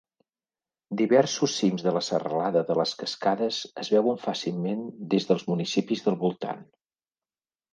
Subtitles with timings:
[1.01, 4.83] Diversos cims de la Serralada de les Cascades es veuen fàcilment
[5.15, 6.67] des del municipis del voltant.